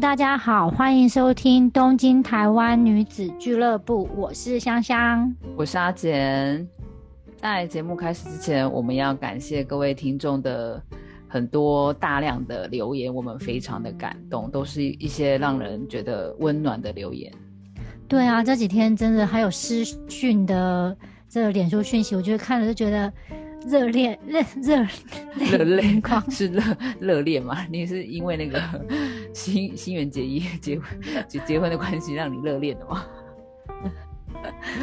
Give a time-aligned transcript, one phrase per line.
[0.00, 6.66] 大家好，欢迎收听东京台湾女子俱乐部，我是香香，我是阿简。
[7.36, 10.82] 在节目开始之前，我们要感谢各位听众的
[11.28, 17.30] 很多大量的留言，我们非常的感动，都是一些让人觉得温暖的留言。
[18.08, 20.96] 对啊，这几天真的还有私讯的
[21.28, 23.12] 这个脸书讯息，我觉得看了就觉得。
[23.66, 24.86] 热恋，热热
[25.36, 26.62] 热泪光是热
[26.98, 27.66] 热恋吗？
[27.70, 28.60] 你是因为那个
[29.34, 30.88] 新新垣结衣结婚
[31.28, 33.04] 结结婚的关系让你热恋的吗？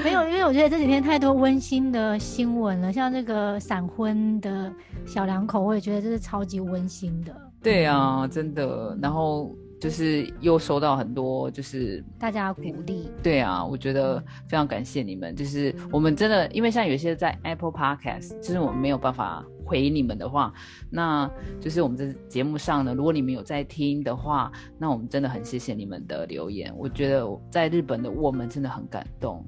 [0.04, 4.72] 没有，因为我觉得这几天太多温馨的新闻了，像这个闪婚的
[5.06, 7.36] 小两口，我也觉得这是超级温馨的。
[7.62, 8.98] 对啊，真的。
[9.02, 9.56] 然后。
[9.80, 13.10] 就是又收到很多，就是大家鼓励。
[13.22, 15.36] 对啊，我觉得非常感谢你们。
[15.36, 20.52] 就是我们真的，因为像有些在 Apple Podcast，就是我们没有办法回你们的话，
[20.90, 21.30] 那
[21.62, 26.74] 就是我们这节目上呢，如果你们有在听的话，那我们真的很谢谢你们的留言。
[26.76, 29.46] 我觉得在日本的我们真的很感动。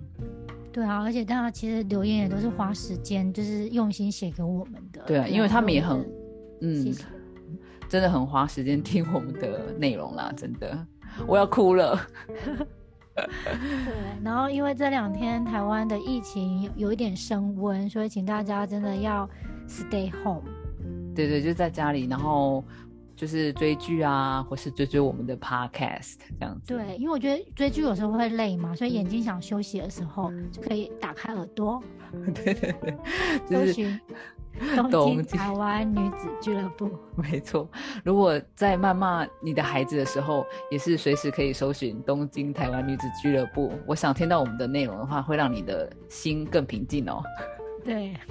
[0.71, 5.01] 对啊，而且大家其实留言也都是花时间，就是用心写给我们的。
[5.07, 6.07] 对啊，因为他们也很，
[6.61, 6.93] 嗯。
[7.89, 10.87] 真的很花时间听我们的内容啦，真的，
[11.27, 11.99] 我要哭了。
[13.15, 13.25] 对，
[14.23, 19.27] 然后因为这两天台湾的疫情有一点升温，所以请大家真的要
[19.67, 20.43] stay home。
[21.15, 22.63] 对对，就在家里，然后
[23.15, 26.67] 就是追剧啊，或是追追我们的 podcast 这样子。
[26.67, 31.83] 对，因为我觉得追剧有时候会累嘛，所以眼睛想休息的时候就可以打开耳朵。
[32.33, 32.75] 对对
[33.49, 33.99] 对，就是。
[34.91, 37.69] 东京台湾女子俱乐部， 没错。
[38.03, 43.73] 如果在谩骂你的孩子的时候，也是随时可以搜寻东京台湾女子俱乐部。
[43.87, 47.23] 我想听到我们的内容的话，会让你的心更平静哦。
[47.83, 48.13] 对。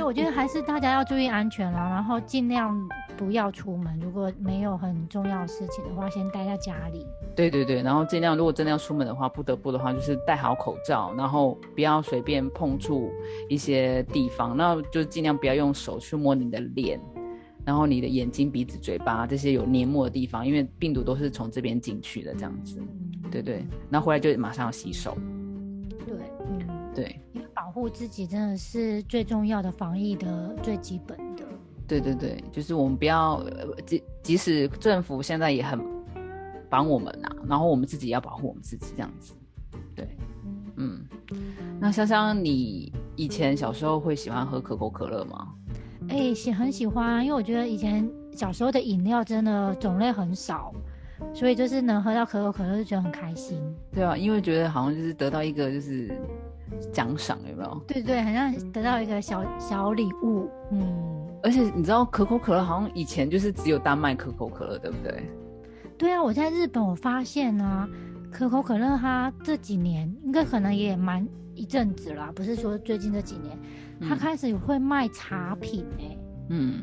[0.00, 2.74] 因为我觉得还是大家要注意安全啦，然后尽量
[3.18, 4.00] 不要出门。
[4.00, 7.06] 如果没有很重要的事情的话，先待在家里。
[7.36, 13.12] 对对对，然后尽量如果真的要出门的话，不得不的话就是戴好口罩，然后不要随便碰触
[13.46, 16.98] 一些地方，那就尽量不要用手去摸你的脸，
[17.62, 22.80] 然后你的眼睛、鼻子、嘴巴这些有黏膜的地方，因为病毒都是从这边进去的，这样子。
[23.30, 25.14] 对对，然后回来就马上要洗手。
[26.06, 26.16] 对，
[26.48, 27.20] 嗯，对。
[27.70, 31.44] 保护自己真的是最重要的防疫的最基本的。
[31.86, 33.40] 对对对，就是我们不要
[33.86, 35.78] 即即使政府现在也很
[36.68, 39.34] 帮我们呐，然后我们自己也要保护我们自己这样子。
[39.94, 40.08] 对，
[40.78, 41.06] 嗯，
[41.78, 45.54] 那香香，你以前小时候会喜欢喝可口可乐吗？
[46.08, 50.74] 哎，喜很喜欢，因为我觉得以前小时候的饮料真的种类很少，
[51.32, 53.62] 所以就是能喝到可口可乐就觉得很开心。
[53.92, 56.12] 对啊，因为觉得好像就是得到一个就是。
[56.92, 57.82] 奖赏有没有？
[57.86, 60.48] 对对，好像得到一个小小礼物。
[60.72, 65.30] 嗯，而且你知道可口可乐好像以前就是只有单卖可口可乐，对不对？
[65.98, 67.88] 对啊，我在日本我发现啊，
[68.30, 73.58] 可口可乐它这几年应该可能也蛮一阵子啦，不是说最近这几年，
[74.00, 76.16] 它开始会卖茶品哎。
[76.48, 76.82] 嗯，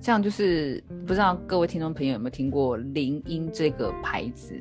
[0.00, 4.54] 这样就是不知道各位听众朋友有没有听过林荫这个牌子？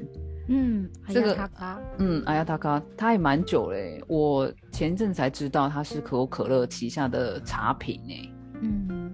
[0.48, 1.50] 嗯，这个
[1.98, 4.04] 嗯，阿亚塔卡，它也蛮久嘞。
[4.08, 8.34] 我前阵才知道它是可口可乐旗下的茶品呢。
[8.62, 9.12] 嗯，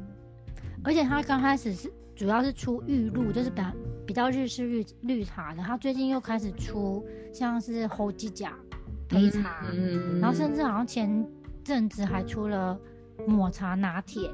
[0.84, 3.62] 而且它刚开始是主要是出玉露，就是比
[4.07, 5.62] 比较日式绿绿茶的。
[5.62, 8.53] 它最近又开始出像是猴鸡甲
[9.09, 11.25] 黑茶，嗯然后甚至好像前
[11.63, 12.79] 阵子还出了
[13.28, 14.31] 抹茶拿铁。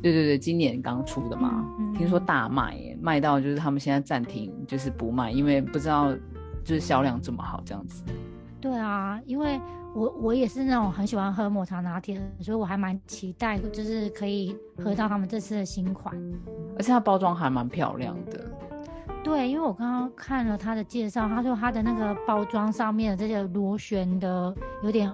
[0.00, 1.64] 对对对，今年刚出的嘛，
[1.96, 6.14] 听说大卖，卖到就是他们现在暂停，就是不卖，因为不知道
[6.64, 8.04] 就是销量这么好这样子。
[8.60, 9.60] 对啊，因为
[9.94, 16.14] 我我也是那种很喜欢喝抹茶拿铁的，所以我还蛮期待，就是可以喝到他们这次的新款，
[16.76, 18.44] 而且它包装还蛮漂亮的。
[19.24, 25.12] 对，因为我刚刚看了他的介绍，他说他的那个包装上面的这些螺旋的有点。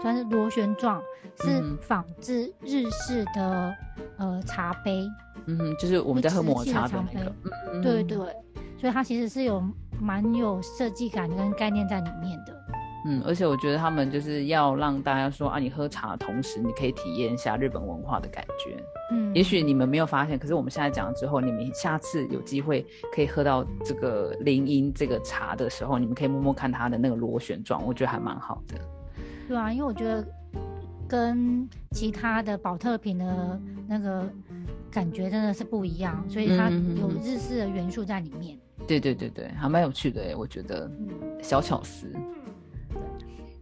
[0.00, 1.02] 算是螺旋状，
[1.40, 3.74] 是仿制日式的
[4.18, 5.06] 呃茶杯，
[5.46, 7.32] 嗯，就是我们在喝抹茶的那个，
[7.72, 8.16] 嗯对对，
[8.78, 9.62] 所以它其实是有
[10.00, 12.54] 蛮有设计感跟概念在里面的。
[13.08, 18.82] 嗯，而且我觉得他们就是要让大家说啊，你喝茶的同时，你可以体验一下日本文化的感觉。
[19.12, 22.84] 嗯，也许你们没有发现，可是我们现在讲了之后，你们下次有机会
[23.14, 28.76] 可以喝到这个林荫这个茶的时候，你们可以摸摸看它的那个螺旋状，我觉得还蛮好的。
[29.48, 30.26] 对啊，因为我觉得
[31.08, 34.28] 跟其他的保特瓶的那个
[34.90, 38.58] 感觉真的是不一样，所以它有日式的元素在里面。
[38.86, 40.90] 对对对对，还蛮有趣的哎，我觉得
[41.42, 42.10] 小巧思。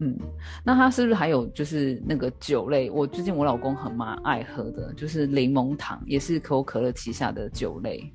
[0.00, 0.18] 嗯，
[0.64, 2.90] 那它是不是还有就是那个酒类？
[2.90, 8.12] 我最近我老公很蛮爱喝的，就是柠檬糖，也是可口可乐旗下的酒类。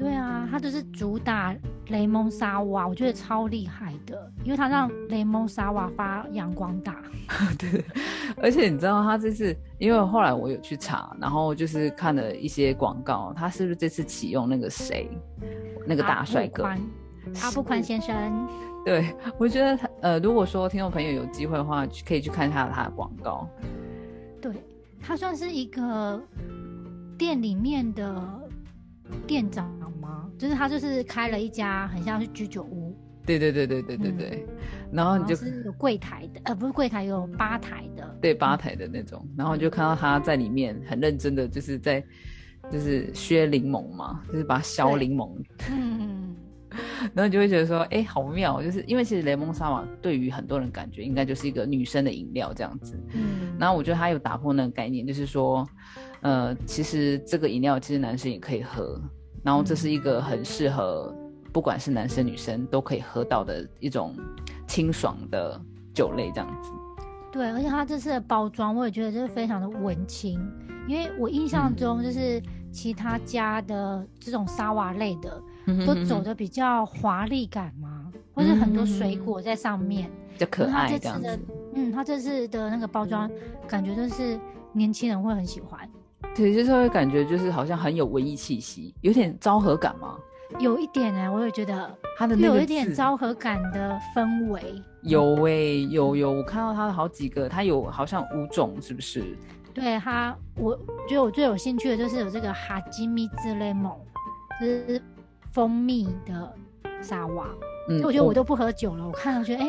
[0.00, 1.54] 对啊，他就是主打
[1.88, 7.02] 雷蒙沙瓦，我觉得超厉害的，因为他让雷蒙沙瓦发扬光大。
[7.58, 7.84] 对，
[8.42, 15.06] 而且你知道，他这次因为后来我有去查，然后就是看了一些广告，他是不是这次启用那个谁，
[15.86, 18.48] 那个大帅哥阿布宽先生？
[18.82, 23.46] 对，我觉得他呃，如果说听众朋友有机会的话，可以去看一下他的广告。
[24.40, 24.54] 对
[24.98, 26.18] 他算是一个
[27.18, 28.40] 店里面的
[29.26, 29.70] 店长
[30.10, 30.30] 吗？
[30.38, 32.96] 就是他就是开了一家很像是居酒屋。
[33.24, 34.46] 对对对对对对对。
[34.92, 38.16] 然后你就是有柜台的，呃，不是柜台，有吧台的。
[38.20, 39.24] 对，吧台的那种。
[39.36, 42.02] 然后就看到他在里面很认真的，就是在
[42.70, 45.30] 就是削柠檬嘛，就是把它削柠檬。
[45.70, 46.34] 嗯。
[47.14, 52.96] 然后你就会觉得说，哎，好妙，就是因为其实雷蒙沙瓦对于很多人感觉应该就是一个女生的饮料这样子。
[53.12, 53.56] 嗯。
[53.58, 55.68] 然后我觉得他有打破那个概念，就是说，
[56.20, 59.00] 呃，其实这个饮料其实男生也可以喝，
[59.42, 61.14] 然后这是一个很适合
[61.52, 64.14] 不管是男生女生都可以喝到的一种
[64.66, 65.60] 清爽的
[65.94, 66.70] 酒类这样子。
[67.32, 70.40] 对，而且它这次的包装我也觉得就是非常的文青，
[70.86, 72.42] 因为我印象中就是
[72.72, 75.42] 其他家的这种沙瓦类的。
[75.86, 78.10] 都走的比较华丽感嘛？
[78.34, 81.38] 或者很多水果在上面，比较可爱这样子。
[81.76, 83.30] 嗯，它这次的那个包装
[83.68, 84.40] 感觉就是
[84.72, 85.88] 年轻人会很喜欢。
[86.34, 90.16] 对，就是会感觉就是好像很有文艺气息，有点昭和感吗？
[90.58, 94.60] 有一点哎，我也觉得它的有一点昭和感的氛围。
[95.02, 99.24] 有哎，有有，我看到它的好几个，它有好像五种，是不是？
[99.72, 100.76] 对它，我
[101.08, 103.96] 觉得我最有兴趣的就是有这个哈基米之类蒙，
[104.60, 105.00] 就是。
[105.52, 106.54] 蜂蜜的
[107.02, 107.48] 沙瓦，
[107.88, 109.66] 嗯，我觉得我都不喝酒了，我看到觉得哎，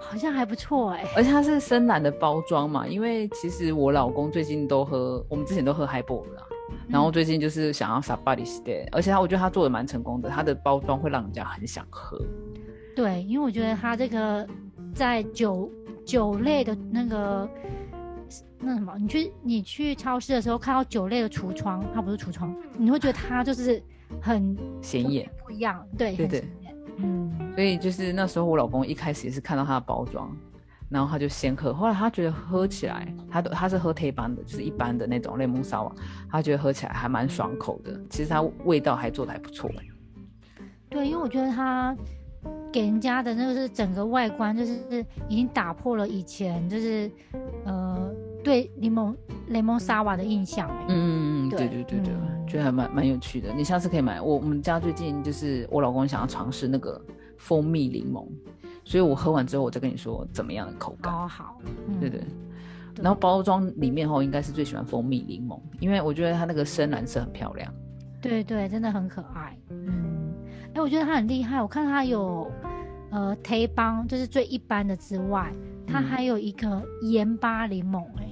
[0.00, 6.42] 好像还不错哎，而且它是深蓝的包装嘛，因为其实我老公最近都喝，我们之前都喝 h i b a l l 啦，
[6.88, 12.18] 然后最近就是想要 s a b a d i s t a y 而且他我觉得他做的蛮成功的，他的包装会让人家很想喝。
[12.94, 14.46] 对，因为我觉得他这个
[14.94, 15.70] 在酒
[16.04, 17.48] 酒类的那个
[18.60, 23.82] 那什么，你去你去超市的时候看到酒类的橱窗，它不是橱窗，你会觉得它就是。
[24.20, 26.44] 很显眼，不一样，对对对，
[26.98, 30.30] 嗯，所以就是那时候我老公一开始也是看到它的包装，
[30.88, 35.92] 然后他就先喝，后来他觉得喝起来，他都他是喝黑班的，就是一般的那种雷蒙沙瓦，
[36.30, 39.70] 他觉得喝起来还蛮爽口的，其实它味道还做的还不错。
[40.88, 41.96] 对，因为我觉得它
[42.72, 47.10] 给人家的那个是整个外观，就是已经打破了以前就是
[47.64, 48.08] 呃
[48.44, 49.12] 对柠檬
[49.48, 50.70] 雷蒙沙瓦的印象。
[50.86, 52.14] 嗯嗯嗯，对对对对。
[52.46, 54.20] 觉得还蛮蛮有趣的，你下次可以买。
[54.20, 57.00] 我我们家最近就是我老公想要尝试那个
[57.38, 58.26] 蜂蜜柠檬，
[58.84, 61.12] 所以我喝完之后我再跟你说怎么样的口感。
[61.12, 61.58] 哦，好，
[62.00, 62.22] 对对。
[63.02, 67.72] 然后包装里面哦应该是最喜欢蜂蜜柠檬，因为我觉得它那个深蓝色很漂亮。
[68.20, 69.58] 对对，真的很可爱。
[69.70, 70.32] 嗯，
[70.74, 71.60] 哎，我觉得它很厉害。
[71.60, 72.50] 我看它有
[73.10, 75.50] 呃黑帮，就是最一般的之外，
[75.86, 78.23] 它还有一个盐巴柠檬，哎。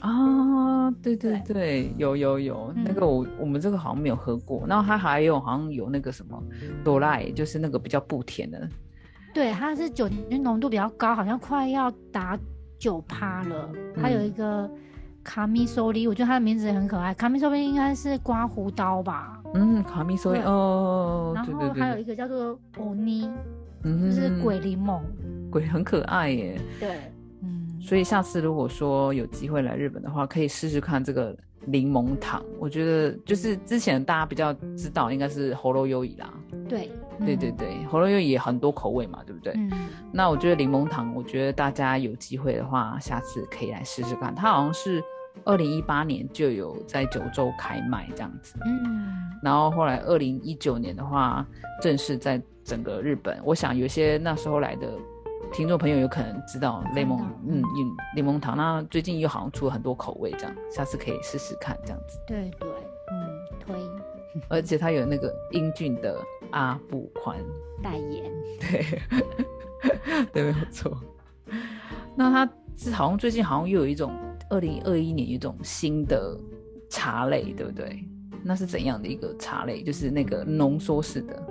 [0.00, 6.40] 啊，对对对，有有有，那个我我们这个好像没有喝过，然后它还有好像有那个什么
[6.84, 8.68] 多赖，就是那个比较不甜的，
[9.34, 12.38] 对，它是酒精浓度比较高，好像快要达
[12.78, 13.68] 九趴了。
[13.96, 14.70] 还有一个
[15.24, 19.42] 卡米索里，我觉得它的名字也很可爱，卡米索里应该是刮胡刀吧？
[19.54, 23.28] 嗯，卡米索里哦，然后还有一个叫做欧尼，
[23.82, 25.00] 就是鬼柠檬，
[25.50, 26.98] 鬼很可爱耶，对。
[27.88, 32.44] 所以下次如果说有机会来日本的话，可以试试看这个柠檬糖。
[32.58, 36.30] 我觉得就是之前大家比较知道应该是喉咙优怡啦。
[36.68, 36.90] 对，
[37.24, 39.54] 对对对，喉咙优怡很多口味嘛，对不对？
[39.56, 39.70] 嗯。
[40.12, 44.34] 那我觉得柠檬糖，我觉得大家有机会的话，下次可以来试试看。
[44.34, 45.02] 它好像是
[45.46, 48.54] 二零一八年就有在九州开卖这样子。
[48.66, 49.08] 嗯。
[49.42, 51.46] 然后后来二零一九年的话，
[51.80, 54.86] 正式在整个日本，我想有些那时候来的。
[55.52, 57.62] 听众朋友有可能知道柠檬，嗯，
[58.14, 62.18] 柠檬糖，那最近又好像出了很多口味，这样，下次可以试试看，这样子。
[62.26, 62.68] 对对，
[63.10, 63.76] 嗯，推。
[64.48, 66.16] 而且它有那个英俊的
[66.52, 67.36] 阿布宽
[67.82, 70.96] 代言， 对， 对，没有错。
[72.14, 74.12] 那他是好像最近好像又有一种
[74.50, 76.38] 二零二一年一种新的
[76.88, 78.04] 茶类，对不对？
[78.44, 79.82] 那是怎样的一个茶类？
[79.82, 81.42] 就是那个浓缩式的。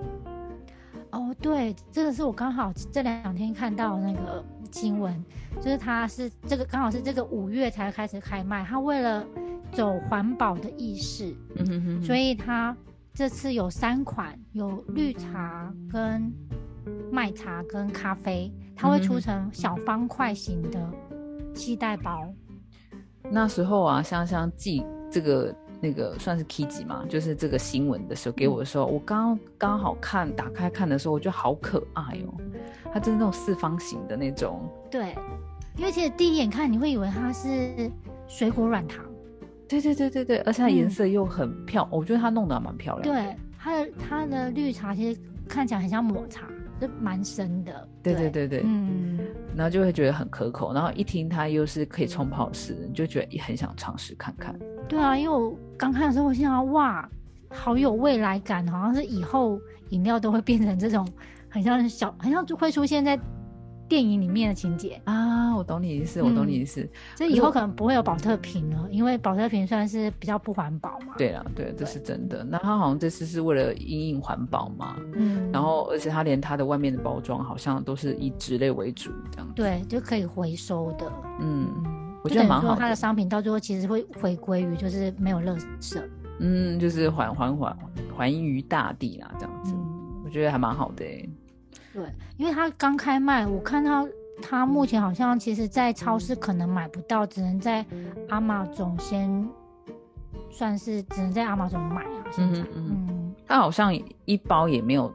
[1.38, 5.24] 哦，对，这个是我刚好这两天看到那个新闻，
[5.58, 9.25] 就是它是这个刚好是这个五月才开始开卖，它为了
[9.72, 12.75] 走环保的意识，嗯哼哼，所以它
[13.13, 16.32] 这次有三款，有绿茶、跟
[17.12, 20.91] 麦茶、跟咖啡，它会出成小方块型的
[21.53, 22.27] 期待包。
[23.29, 32.34] 那时候啊，香香寄这个那个算是 K 级嘛，就是这个新闻的时候给我的时候，我刚刚好看打开看的时候，我觉得好可爱哦，
[32.91, 34.69] 它就是那种四方形的那种。
[34.89, 35.15] 对，
[35.77, 37.91] 因为其实第一眼看你会以为它是
[38.27, 39.05] 水果软糖。
[39.67, 43.13] 对对对对对，而且它颜色又很漂，我觉得它弄得蛮漂亮。
[43.13, 46.48] 对，它的它的绿茶其实看起来很像抹茶，
[46.79, 47.88] 就蛮深的。
[48.01, 49.19] 对对对对，嗯，
[49.57, 54.57] 然后就会觉得很可口，然后一听它又是可以冲泡式，你就觉得也很想尝试看看。
[54.88, 57.08] 对啊，因为我刚看的时候，我心想哇，
[57.50, 61.08] 好有未来感，好像是以后饮料都会变成这种，
[61.50, 63.20] 很像小，很像就会出现在
[63.89, 65.56] 电影里面的情节啊。
[65.56, 66.88] 我懂你意思，我懂你意思。
[67.15, 71.15] 这以后可能不会有保特瓶了，因为保特瓶算是比较不环保嘛。
[71.17, 72.44] 对啊，对，这是真的。
[72.44, 82.07] 那他好像这次是为了因应环保嘛，嗯，然后而且他连他的外面的包装好像都是以纸类为主，这样对，就可以回收的，嗯。
[82.27, 82.75] 我觉得蛮好。
[82.75, 86.01] 它的商品到最后其实会回归于就是没有垃圾，
[86.39, 87.77] 嗯，就是还还还
[88.15, 89.74] 还于大地啦，这样子，
[90.25, 91.05] 我觉得还蛮好的。
[91.93, 92.03] 对，
[92.38, 94.07] 因为它刚开卖，我看到
[94.41, 97.84] 它目前好像其实，在超市可能买不到，只能在
[98.29, 99.48] 阿玛总先
[100.51, 102.24] 算是只能在阿玛总买啊。
[102.38, 103.91] 嗯嗯，它好像
[104.25, 105.12] 一包也没有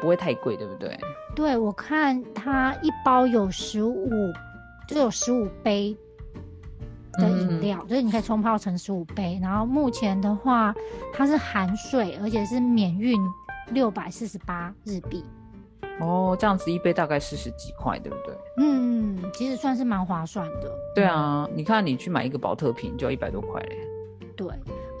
[0.00, 0.98] 不会太贵，对不对？
[1.34, 4.08] 对，我看它一包有十五，
[4.86, 5.96] 就有十五杯。
[7.18, 10.74] 的饮料，就是你可以冲泡成十五杯，然后目前的话，
[11.12, 13.20] 它是含税，而且是免运
[13.72, 15.24] 六百四十八日币。
[16.00, 18.34] 哦，这样子一杯大概四十几块，对不对？
[18.58, 20.70] 嗯，其实算是蛮划算的。
[20.94, 23.76] 对啊，你看你去买一个保特瓶就要一百多块嘞。
[24.36, 24.46] 对，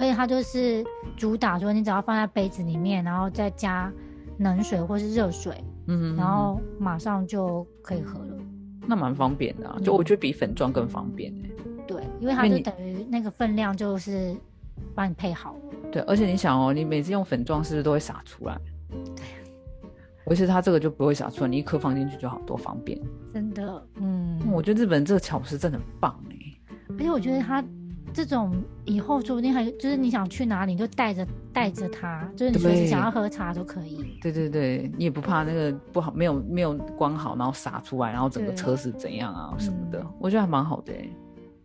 [0.00, 0.84] 且它就是
[1.16, 3.92] 主打说，你只要放在杯子里面，然后再加
[4.38, 5.54] 冷水或是热水，
[5.86, 8.36] 嗯，然后马上就可以喝了。
[8.84, 11.47] 那蛮方便的，就我觉得比粉状更方便哎。
[11.88, 14.36] 对，因为它就等于那个分量就是
[14.94, 15.60] 帮你配好了。
[15.90, 18.56] 对，而且你想哦，你每次用粉状是不是都会洒出来？
[19.16, 19.24] 对。
[20.26, 23.00] 而且它这个就不会洒出来，你一颗放进去就好，多方便。
[23.32, 24.38] 真的，嗯。
[24.52, 26.36] 我觉得日本这个巧思真的很棒哎。
[26.90, 27.64] 而且我觉得它
[28.12, 28.54] 这种
[28.84, 34.18] 以后说不定还就是你想去哪里就带着带着它，就是你随时想要喝茶都可以。
[34.20, 41.08] 对对对，你也不怕那个不好，没有没有关好，然后洒出来，然后整个车是怎样啊什么的，我觉得还蛮好的哎。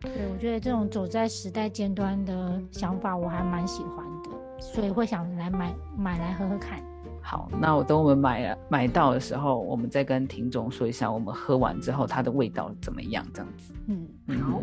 [0.04, 4.30] 对，我觉得这种走在时代尖端的想法，我还蛮喜欢的，
[4.60, 6.78] 所以会想来买买来喝喝看。
[7.22, 13.72] 好，那我等我们买了买到的时候，我们再跟听众说一下，我们喝完之后它的味道怎么样，这样子。
[13.86, 14.06] 嗯，
[14.42, 14.62] 好，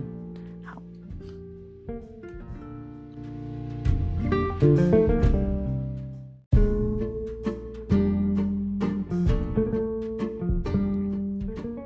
[0.63, 0.81] 好。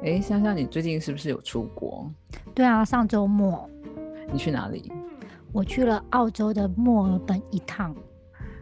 [0.04, 2.12] 哎，香香，你最近是不是有出国？
[2.56, 3.70] 对啊，上周末
[4.32, 4.92] 你去哪里？
[5.52, 7.94] 我去了澳洲的墨尔本一趟。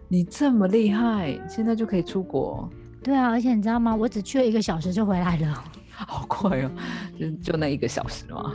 [0.10, 2.70] 你这么厉害，现在就可以出国？
[3.02, 3.96] 对啊，而且你知道吗？
[3.96, 6.72] 我只去了一个小时就回来了， 好快哦！
[7.20, 8.54] 就就那一个小时吗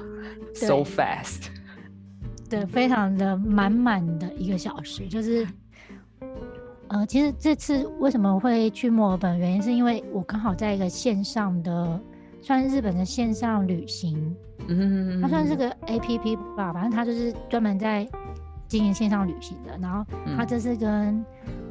[0.55, 1.49] ？So fast。
[2.49, 5.47] 对，非常的满满的一个小时，就是，
[6.89, 9.39] 呃，其实这次为什么会去墨尔本？
[9.39, 12.01] 原因是因为我刚好在一个线上的，
[12.41, 14.35] 算是日本的线上旅行。
[14.69, 18.07] 嗯，它算是个 A P P 吧，反正它就是专门在
[18.67, 19.79] 经营线上旅行的。
[19.79, 20.05] 然后
[20.37, 21.25] 它这是跟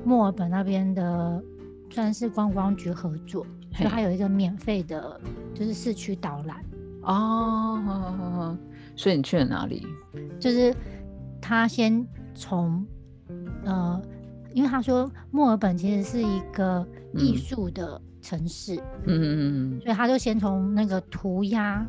[0.03, 1.43] 墨尔本那边的
[1.89, 5.19] 算是观光局合作，所以它有一个免费的，
[5.53, 6.63] 就是市区导览。
[7.03, 8.57] 哦，
[8.95, 9.85] 所以你去了哪里？
[10.39, 10.75] 就是
[11.39, 12.85] 他先从
[13.63, 14.01] 呃，
[14.53, 21.85] 因为他说墨尔本其实是一个艺术的城市，嗯嗯嗯，所以他就先从那个涂鸦。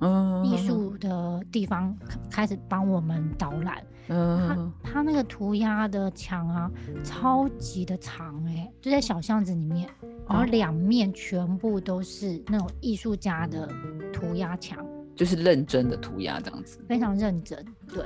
[0.00, 1.92] 嗯艺术的地方
[2.30, 3.82] 开始帮我们导览。
[4.06, 6.70] 嗯，他他那个涂鸦的墙啊，
[7.02, 9.90] 超级的长哎，就在小巷子里面，
[10.28, 13.68] 然后两面全部都是那种艺术家的
[14.12, 17.62] 涂鸦墙，就是认真的涂鸦这样子，非常认真。
[17.92, 18.04] 对，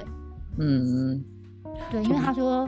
[0.56, 1.22] 嗯，
[1.90, 2.66] 对，因为他说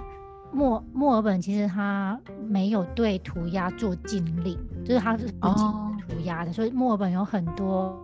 [0.55, 5.67] 墨墨尔本其实它没有对涂鸦做禁令，就是它是不禁
[6.07, 8.01] 涂鸦的，所以墨尔本有很多。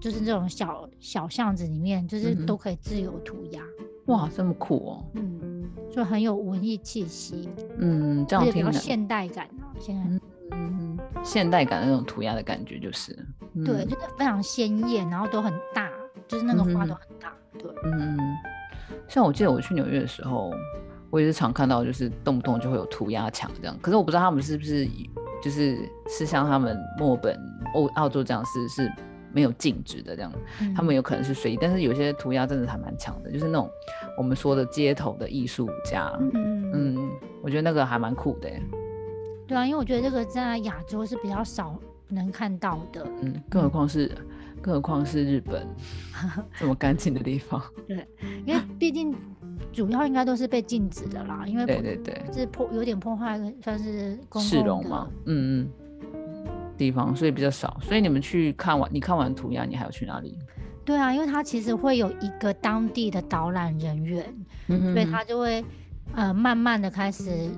[0.00, 3.62] 就是这种小小巷子里面，就是都可以自由涂鸦。
[4.06, 5.04] 哇，这么酷哦！
[5.14, 5.62] 嗯，
[5.92, 7.48] 就很有文艺气息。
[7.78, 10.02] 嗯，这样听着现代感啊，现在
[10.56, 13.14] 嗯现代感那种涂鸦的感觉就是，
[13.64, 15.88] 对，就是非常鲜艳，然后都很大，
[16.26, 17.32] 就是那个花都很大。
[17.56, 18.18] 对，嗯，
[19.06, 20.52] 像我记得我去纽约的时候，
[21.12, 23.78] 我也是常看到，就是动不动就会有涂鸦墙这样。
[23.80, 24.88] 可是我不知道他们是不是
[25.40, 25.78] 就是
[26.08, 27.38] 是像他们墨本
[27.74, 28.90] 欧澳洲这样是是。
[29.34, 30.30] 没有禁止的这样，
[30.76, 33.66] 他们有可能是随意，但是有些涂鸦真的还蛮强的，就是那种
[34.18, 37.10] 我们说的街头的艺术家，嗯嗯，
[37.42, 38.50] 我觉得那个还蛮酷的。
[39.46, 44.14] 对啊，因为我觉得这个在亚洲是比较少能看到的，嗯，更何况是
[44.62, 45.66] 更何况是日本
[46.58, 47.60] 这么干净的地方。
[47.86, 48.06] 对，
[48.46, 49.14] 因为毕竟
[49.72, 55.70] 主要应该都是被禁止的啦，因为对对对，是破有点破坏，算是市容嘛，嗯嗯。
[56.74, 57.78] 地方，所以比较少。
[57.82, 60.36] 所以你们去看完，你看完涂鸦，你还要去哪里？
[60.84, 64.34] 对啊，因为他其实会有一个当地的导览人员，
[64.66, 65.64] 所以他就会
[66.14, 67.50] 呃慢慢的开始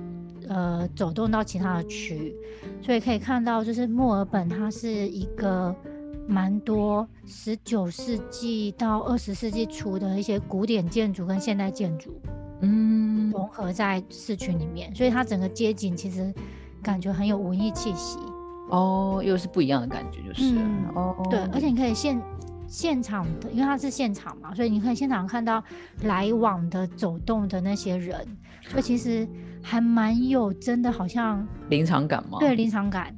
[0.47, 2.35] 呃走动到其他的区，
[2.83, 5.75] 所以可以看到就是墨尔本它是一个
[6.27, 12.19] 蛮多十九世纪到二十世纪初的一些古典建筑跟现代建筑，
[12.61, 16.33] 嗯，融合在市区里面，所以它整个街景其实
[16.81, 18.17] 感觉很有文艺气息。
[18.69, 20.55] 哦，又是不一样的感觉，就是
[20.95, 22.19] 哦，对，而且你可以现
[22.67, 25.63] 现场的，因为它是现场嘛，所以你可以现场看到
[26.01, 28.25] 来往的走动的那些人，
[28.67, 29.27] 所以其实
[29.61, 32.39] 还蛮有真的好像临场感吗？
[32.39, 33.15] 对，临场感，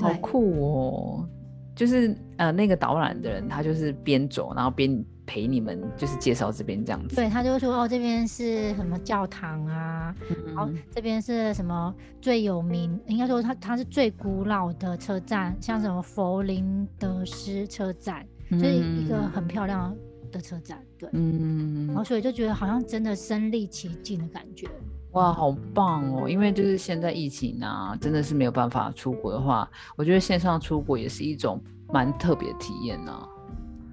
[0.00, 1.28] 好酷哦！
[1.76, 5.04] 就是呃，那个导览的人，他就是边走，然后边。
[5.28, 10.14] 陪你们就是介绍这边这样子，对他就说哦，这边是什么教堂啊，
[10.46, 11.92] 然后这边是什么
[12.22, 19.92] 最有名，应该说它它是最古老的车站，像什么佛林德斯车站，就是一个很漂亮
[20.30, 24.68] 的车站，对，嗯，然后所以就觉得好像真的身临其境的感觉，
[25.12, 26.28] 哇，好棒哦！
[26.28, 33.28] 因为就是现在疫情啊，真的是没有办法出国的话，我觉得线上出国也是一种蛮特别的体验呢。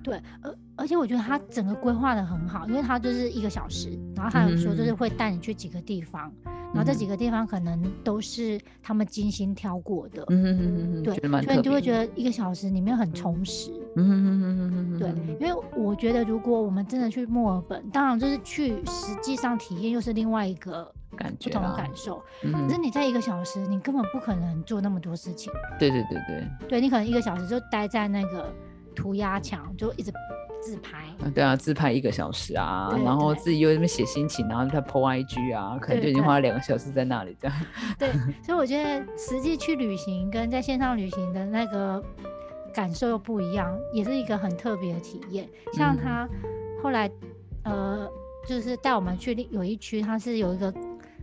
[0.04, 6.32] 对，而而且我觉得他整个规划的很好，因为他就是一个小时，然后还有说就是会带你去几个地方，
[6.74, 28.54] 然后这几个地方可能都是他们精心挑过的，嗯嗯嗯嗯，对，所以你就会觉得一个小时里面很充实，嗯嗯嗯嗯对，因为我觉得如果我们真的去墨尔本，当然就是去实际上体验又是另外一个感觉，不同的感受，可是你在一个小时，你根本不可能做那么多事情，对对对对，对你可能一个小时就待在那个。
[28.94, 30.12] 涂鸦墙就一直
[30.62, 37.58] 自拍，对啊，自拍一个小时啊，然后自己又在那边写心情，然后再 po IG 啊，可能就已经花了两个小时在那里这样。
[38.00, 38.10] 对，
[38.42, 42.02] 所以我觉得实际去旅行跟在线上旅行的那个
[42.74, 45.50] 感受又不一样，也是一个很特别的体验。
[45.74, 46.30] 像他
[46.82, 47.12] 后来
[47.64, 48.10] 呃，
[48.48, 50.74] 就是带我们去有一区，它是有一个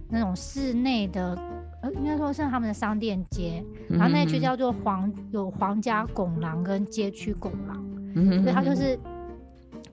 [0.09, 1.39] 那种室内的。
[1.83, 8.99] 呃，应该说是他们的商店街，然后那区叫做皇有皇家拱廊跟街区拱廊，所以它就是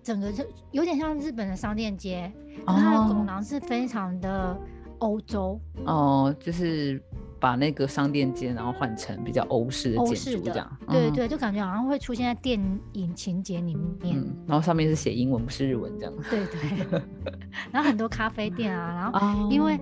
[0.03, 2.31] 整个就有点像日本的商店街，
[2.65, 4.57] 它的拱廊是非常的
[4.99, 7.01] 欧洲哦，就是
[7.39, 12.59] 把那个商店街然后换成比较欧式的建筑这样，对对，就感觉好像会出现在电
[12.93, 17.01] 影情节里面，然后上面是写英文不是日文这样，对对，
[17.71, 19.79] 然后很多咖啡店啊，然后因为。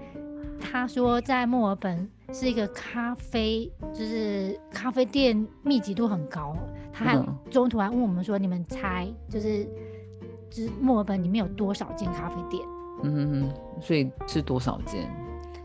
[0.66, 6.56] 他说，在墨尔本是一个咖啡，就是咖啡店密集度很高。
[6.92, 9.66] 他还中途还问我们说：“你们猜，就是
[10.50, 12.64] 就是墨尔本里面有多少间咖啡店？”
[13.04, 13.50] 嗯
[13.82, 15.10] 所以是多少间？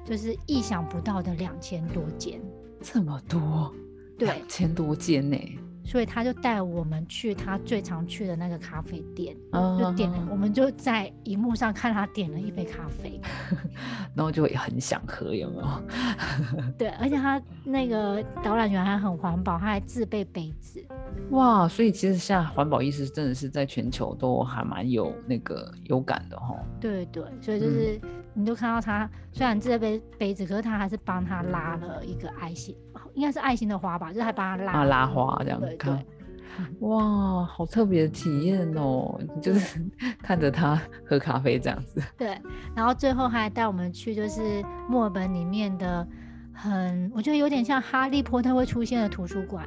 [0.05, 2.41] 就是意想不到的两千多间，
[2.81, 3.73] 这么多，
[4.19, 5.37] 两千多间呢。
[5.85, 9.37] 所以他就带我们去他最常去的那个咖啡店，
[9.79, 13.21] 就点，我们就在荧幕上看他点了一杯咖啡，
[14.15, 15.83] 然后就会很想喝，有没有？
[16.79, 20.85] 对，而且他那个导览员还很环保，他还自备杯子。
[21.31, 26.55] 哇，所以其实现在环保意识真的是在全球都还蛮有那个有感的哈。
[26.81, 28.01] 对对，所以就是
[28.33, 32.77] 你都看到他虽然这杯杯子，可是他还是帮他拉了一个爱心。
[33.15, 36.03] 应该是爱心的花吧，就是还帮他拉拉花这样看，
[36.81, 39.19] 哇，好特别的体验哦！
[39.41, 39.81] 就是
[40.23, 42.03] 看着他喝咖啡这样子。
[42.17, 42.37] 对，
[42.75, 46.07] 然后最后还带我们去，就是墨尔本里面的
[46.53, 49.67] 很，我觉得有点像哈利波特会出现的图书馆。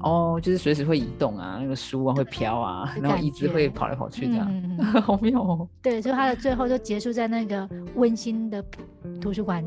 [0.00, 4.50] 哦，就是随时会移动啊，那个书啊会飘啊，然后椅子会跑来跑去这样，
[5.02, 5.68] 好妙哦。
[5.82, 8.62] 对，所以它的最后就结束在那个温馨的
[9.20, 9.64] 图书馆。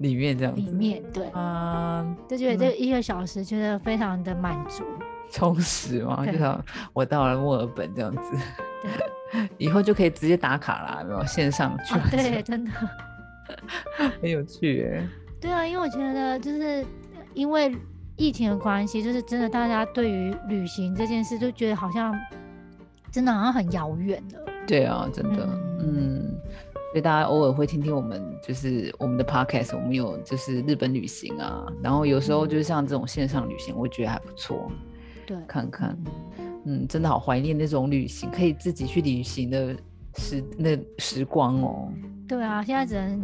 [0.00, 4.84] 里面这样，里面对，嗯，就觉得这一个小时觉得非常的满足、
[5.30, 8.36] 充实嘛，就像我到了墨尔本这样子，
[8.82, 11.24] 对， 以后就可以直接打卡啦，没有？
[11.24, 12.70] 线上去，对，真的。
[14.20, 15.06] 很有趣哎。
[15.40, 16.84] 对啊，因为我觉得就是
[17.32, 17.74] 因为
[18.16, 22.14] 疫情的关系，就是真的大家对于旅行这件事就觉得好像
[23.12, 24.40] 真的好像很遥远了。
[24.66, 25.46] 对啊，真的，
[25.80, 26.34] 嗯。
[26.92, 34.70] 所以大家偶尔会听听我们，就是我们的 podcast，我们有就是日本旅行啊，然后有时候就是像这种线上旅行，我觉得还不错，
[35.26, 35.98] 对，看看，
[36.64, 39.76] 嗯，真的好怀念那种旅行，可以自己去旅行的
[40.14, 41.92] 时那时光哦。
[42.26, 43.22] 对啊，现在只能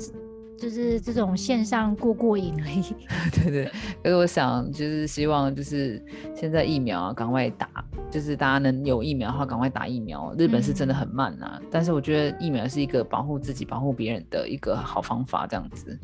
[0.63, 2.85] 就是这种线上过过瘾而已。
[3.35, 3.65] 对对，
[4.01, 6.01] 可是我想就是希望就是
[6.37, 7.69] 现在疫苗啊，赶快打，
[8.09, 10.33] 就是大家能有疫苗的话，赶快打疫苗。
[10.39, 15.99] 日本是真的很慢啊，但是我觉得疫苗是一个保护自己、保护别人的一个好方法，这样子。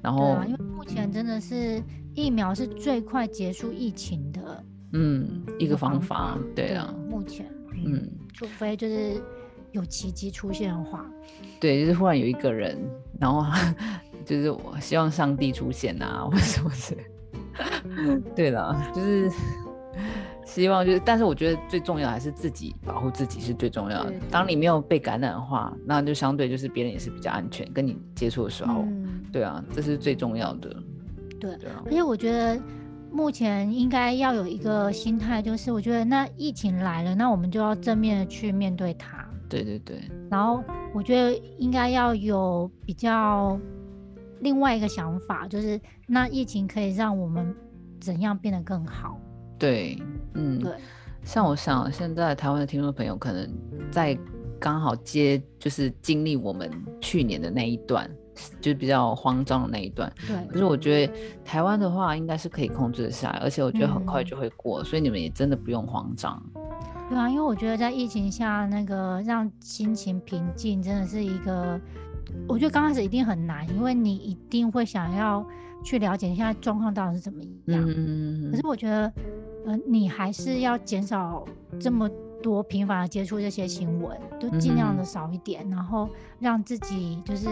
[0.00, 1.78] 然后，因为目前真的是
[2.14, 6.38] 疫苗是最快结束疫情的，嗯，一个方法。
[6.56, 7.46] 对啊，目前，
[7.84, 9.22] 嗯，除非就是
[9.72, 11.04] 有奇迹出现的话，
[11.60, 12.76] 对，就是忽然有一个人，
[13.22, 13.46] 然后
[14.26, 16.96] 就是我希望上帝出现啊，或者什么是，
[18.34, 19.30] 对了，就是。
[20.44, 24.12] 希望就是，但是我觉得最重要还是自己保护自己是最重要的。
[24.30, 28.84] 当你没有被感染的话，那就相对就是别人也是比较安全，跟你接触的时候，
[29.32, 30.74] 对啊，这是最重要的。
[31.40, 31.56] 对，
[31.86, 32.60] 而且我觉得
[33.10, 39.24] 目前应该要有一个心态，就是我觉得那疫情来了，那我们就要正面的去面对它。
[39.52, 40.00] 对对对。
[40.30, 43.58] 然后我觉得应该要有比较
[44.40, 47.54] 另外一个想法，就是那疫情可以让我们
[48.00, 49.18] 怎样变得更好。
[49.58, 49.96] 对，
[50.34, 50.72] 嗯，对，
[51.22, 53.48] 像我想，现在台湾的听众朋友可能
[53.90, 54.18] 在
[54.58, 58.10] 刚好接，就是经历我们去年的那一段，
[58.60, 60.10] 就是比较慌张的那一段。
[60.26, 61.12] 对，可是我觉得
[61.44, 66.42] 台湾的话，应该是可以控制得下来，而且我觉得很快就会过，所以你们也真的不用慌张。
[67.12, 71.78] 对啊，因为我觉得在疫情下，那个让心情平静，真的是一个，
[72.48, 75.46] 我觉得刚开始一定很难，因为你一定会想要
[75.84, 77.84] 去了解现在状况到底是怎么样。
[77.86, 79.12] 嗯，可是我觉得。
[79.64, 81.46] 呃，你还是要减少
[81.78, 82.10] 这么
[82.42, 87.48] 多频繁的接触这些新闻，就尽量的少一点，然后让自己就是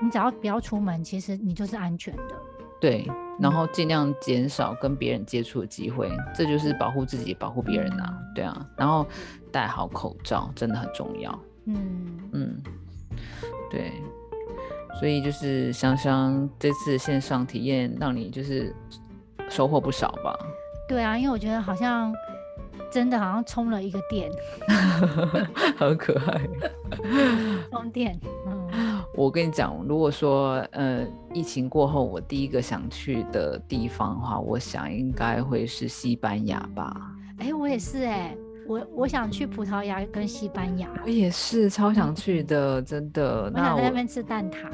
[0.00, 2.22] 你只要不要出门，其实你就是安全的。
[2.80, 3.06] 对，
[3.40, 8.04] 然后尽量减少跟别人接触的机会，这就是保护自己、保护别人呐。
[8.34, 9.06] 对啊，然后
[9.50, 11.38] 戴好口罩真的很重要。
[11.66, 12.62] 嗯嗯，
[13.70, 13.92] 对，
[14.98, 18.74] 所以就是香香这次线上体验让你就是
[19.48, 20.38] 收获不少吧。
[20.88, 22.14] 对啊，因为我觉得好像
[22.90, 24.30] 真的好像充了一个电
[25.76, 26.40] 好可爱，
[27.70, 28.18] 充电。
[29.18, 31.04] 嗯，我跟你讲，如果说呃
[31.34, 36.94] 疫情过后，我第一个想去的地方的话，我想应该会是西班牙吧。
[37.38, 38.36] 哎，我也是哎，
[38.68, 40.88] 我我想去葡萄牙跟西班牙。
[41.04, 43.50] 我也是超想去的，真的。
[43.52, 44.68] 我想在那边吃蛋挞。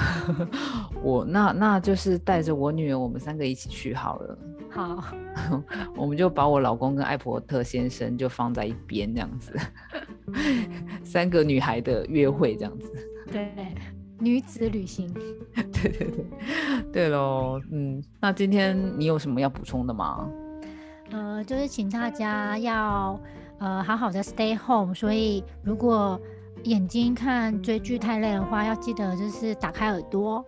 [1.02, 4.38] 我那那就是带着我女儿，我们三个一起去好了。
[4.70, 5.04] 好，
[5.94, 9.52] 我们就把我老公跟艾伯特先生就放在一边，这样子，
[11.04, 13.09] 三个女孩的约会这样子。
[13.32, 13.74] 对，
[14.18, 15.12] 女子旅行。
[15.54, 16.24] 对 对对，
[16.92, 20.28] 对喽，嗯，那今天你有什么要补充的吗？
[21.10, 23.20] 呃，就是请大家要
[23.58, 26.20] 呃好好的 stay home，所以如果
[26.64, 30.44] 眼睛看追剧太累的话，要记得就是打开耳朵，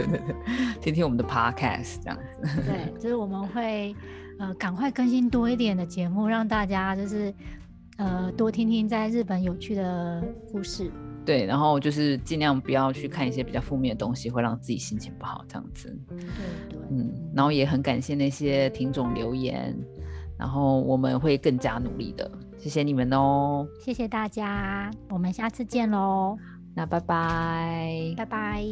[0.80, 2.62] 听听我们的 podcast 这样子。
[2.62, 3.94] 对，就是我们会
[4.38, 7.32] 呃赶快更新多一点的节目，让大家就是
[7.98, 10.90] 呃多听听在日本有趣的故事。
[11.28, 15.94] 对，然后就是尽量不要去看一些比较负面的东西，会让自己心情不好这样子。
[16.08, 16.16] 对
[16.70, 19.76] 对，嗯，然后也很感谢那些听众留言，
[20.38, 22.30] 然后我们会更加努力的。
[22.56, 23.68] 谢谢你们哦！
[23.78, 26.38] 谢谢大家，我们下次见喽！
[26.74, 28.64] 那拜拜，拜拜。